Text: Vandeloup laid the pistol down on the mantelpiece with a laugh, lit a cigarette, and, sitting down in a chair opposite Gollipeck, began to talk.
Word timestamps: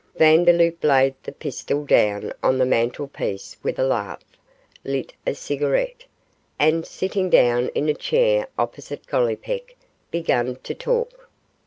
Vandeloup 0.15 0.83
laid 0.83 1.13
the 1.21 1.31
pistol 1.31 1.85
down 1.85 2.33
on 2.41 2.57
the 2.57 2.65
mantelpiece 2.65 3.55
with 3.61 3.77
a 3.77 3.83
laugh, 3.83 4.23
lit 4.83 5.13
a 5.27 5.35
cigarette, 5.35 6.05
and, 6.57 6.87
sitting 6.87 7.29
down 7.29 7.67
in 7.75 7.87
a 7.87 7.93
chair 7.93 8.47
opposite 8.57 9.05
Gollipeck, 9.05 9.75
began 10.09 10.55
to 10.63 10.73
talk. 10.73 11.29